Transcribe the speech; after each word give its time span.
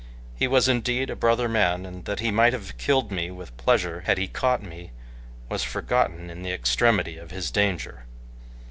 He 0.35 0.47
was 0.47 0.67
indeed 0.67 1.11
a 1.11 1.15
brother 1.15 1.47
man, 1.47 1.85
and 1.85 2.05
that 2.05 2.21
he 2.21 2.31
might 2.31 2.53
have 2.53 2.75
killed 2.79 3.11
me 3.11 3.29
with 3.29 3.55
pleasure 3.57 3.99
had 4.07 4.17
he 4.17 4.27
caught 4.27 4.63
me 4.63 4.89
was 5.47 5.63
forgotten 5.63 6.31
in 6.31 6.41
the 6.41 6.51
extremity 6.51 7.17
of 7.19 7.29
his 7.29 7.51
danger. 7.51 8.05